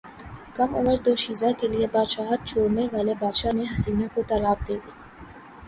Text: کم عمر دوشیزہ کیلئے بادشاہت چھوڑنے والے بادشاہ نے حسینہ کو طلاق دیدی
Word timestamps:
کم 0.55 0.69
عمر 0.75 0.97
دوشیزہ 1.05 1.49
کیلئے 1.59 1.87
بادشاہت 1.91 2.39
چھوڑنے 2.49 2.85
والے 2.93 3.13
بادشاہ 3.19 3.55
نے 3.57 3.63
حسینہ 3.73 4.05
کو 4.13 4.21
طلاق 4.29 4.59
دیدی 4.67 4.91